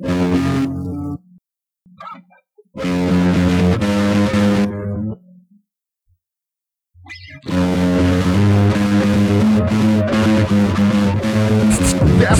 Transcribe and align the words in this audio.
That's 0.00 0.12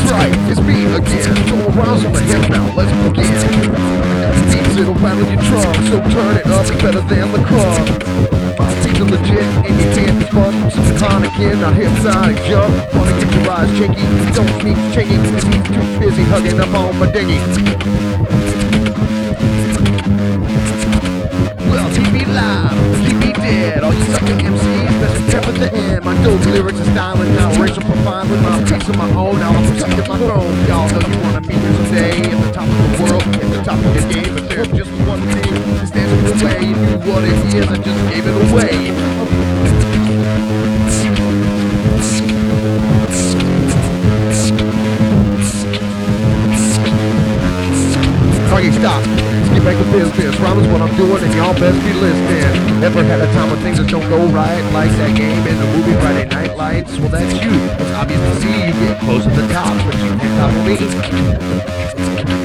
right, 0.03 0.33
it's 0.49 0.61
me 0.61 0.85
again. 0.85 1.35
Throw 1.47 1.67
around 1.69 2.06
on 2.06 2.13
the 2.13 2.21
hip 2.21 2.49
now, 2.49 2.67
let's 2.76 2.92
begin. 3.08 3.26
Beats 4.53 4.77
it'll 4.79 4.95
rattle 4.95 5.27
your 5.27 5.43
trunk, 5.43 5.75
so 5.88 5.99
turn 6.11 6.37
it 6.37 6.47
up, 6.47 6.67
better 6.81 7.01
than 7.01 7.33
the. 7.33 7.38
My 8.56 8.69
beats 8.85 9.01
are 9.01 9.04
legit, 9.04 9.38
fuck. 10.71 10.85
Some 10.85 10.98
chronic 10.98 11.38
in, 11.38 11.60
not 11.60 11.74
hypnotic 11.74 12.37
jump. 12.44 12.74
Wanna 12.94 13.12
get 13.18 13.35
your 13.35 13.50
eyes 13.50 13.71
shaky, 13.78 13.94
don't 14.35 14.48
cause 15.32 15.44
he's 15.44 15.62
too 15.68 15.98
busy 15.98 16.23
hugging 16.24 16.60
up 16.60 16.74
on 16.74 16.98
my 16.98 17.10
dinghy. 17.10 17.38
Well, 21.70 21.88
me 22.12 22.24
live, 22.24 23.20
me 23.20 23.32
dead. 23.32 23.84
All 23.84 23.95
you 23.95 24.04
sucker 24.04 24.34
MCs, 24.34 25.00
best 25.00 25.14
prepare 25.23 25.42
for 25.42 25.52
the 25.52 25.74
end. 25.74 26.04
My 26.04 26.14
dope 26.23 26.45
lyrics 26.46 26.80
are 26.80 26.84
styling 26.84 27.34
now, 27.34 27.60
racial 27.60 27.82
profiling 27.82 28.30
with 28.30 28.42
my 28.42 28.62
piece 28.64 28.88
of 28.88 28.96
my 28.96 29.10
own. 29.14 29.38
Now 29.38 29.50
I'm 29.50 29.64
protecting 29.73 30.09
my 30.09 30.18
throne. 30.18 30.66
Y'all 30.66 30.88
know 30.90 31.00
you 31.09 31.20
wanna 31.23 31.40
be 31.40 31.54
here 31.54 31.73
someday 31.74 32.20
at 32.23 32.46
the 32.46 32.52
top 32.52 32.68
of 32.68 32.76
the 32.78 33.02
world, 33.02 33.23
at 33.23 33.50
the 33.50 33.62
top 33.62 33.78
of 33.78 33.95
the 33.95 34.14
game. 34.14 34.34
But 34.34 34.48
there's 34.48 34.68
just 34.68 34.90
one 35.06 35.20
thing 35.20 35.52
that 35.76 35.88
stands 35.88 36.12
in 36.12 36.38
the 36.38 36.45
way. 36.45 36.60
Knew 36.68 37.12
what 37.12 37.24
it 37.24 37.54
is, 37.54 37.66
I 37.68 37.76
just 37.76 38.00
gave 38.10 38.26
it 38.26 38.50
away. 38.50 39.27
Froggy, 48.58 48.72
stop. 48.72 49.06
Let's 49.06 49.48
get 49.50 49.62
back 49.62 49.76
to 49.78 49.84
business. 49.92 50.34
Is 50.34 50.40
what 50.40 50.82
I'm 50.82 50.96
doing, 50.96 51.23
and 51.23 51.32
y'all 51.34 51.54
best 51.54 51.78
be 51.87 51.92
listening. 51.92 52.82
Ever 52.82 53.04
had 53.04 53.20
a 53.20 53.32
time 53.32 53.50
when 53.50 53.60
things 53.60 53.78
just 53.78 53.88
don't 53.88 54.09
go 54.10 54.26
right? 54.32 54.60
Like 54.73 54.90
that 54.98 55.16
game 55.16 55.46
in 55.46 55.59
the 55.59 55.66
movie 55.76 55.92
Friday 56.00 56.24
Night 56.28 56.56
Lights? 56.56 56.98
Well, 56.98 57.09
that's 57.09 57.32
you. 57.34 57.52
It's 57.52 57.92
obvious 57.92 58.20
to 58.20 58.40
see 58.40 58.66
you 58.66 58.73
get 58.73 58.98
close 58.98 59.23
to 59.23 59.30
the 59.30 59.46
top, 59.52 59.76
but 59.87 59.95
you 59.98 60.10
can't 60.18 60.34
top 60.40 62.32
me. 62.32 62.37